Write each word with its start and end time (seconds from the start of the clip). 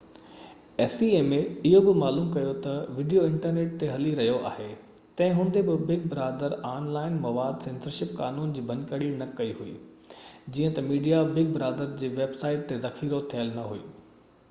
acma 0.83 1.37
اهو 1.39 1.79
بہ 1.87 1.91
معلوم 2.03 2.29
ڪيو 2.35 2.53
تہ 2.61 2.71
وڊيو 2.99 3.25
انٽرنيٽ 3.31 3.73
تي 3.83 3.89
هلي 3.97 4.13
رهيو 4.19 4.39
آهي 4.51 4.69
تنهن 5.19 5.41
هوندي 5.41 5.61
بہ 5.67 5.75
بگ 5.91 6.07
برادر 6.13 6.55
آن 6.71 6.87
لائن 6.95 7.19
مواد 7.27 7.61
سينسرشپ 7.67 8.15
قانون 8.23 8.55
جي 8.57 8.63
ڀڃڪڙي 8.71 9.09
نہ 9.19 9.27
ڪئي 9.41 9.51
هئي 9.59 9.75
جيئن 10.57 10.73
تہ 10.79 10.87
ميڊيا 10.89 11.19
بگ 11.37 11.53
بردار 11.59 11.93
جي 12.03 12.09
ويب 12.21 12.33
سائيٽ 12.45 12.65
تي 12.73 12.79
ذخيرو 12.87 13.21
ٿيل 13.35 13.55
نہ 13.61 13.67
هئي 13.73 13.85